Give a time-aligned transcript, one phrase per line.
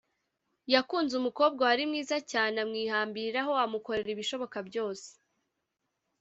[0.73, 5.09] yakunze umukobwa wari mwiza cyane amwihambiraho amukorera ibishoboka byose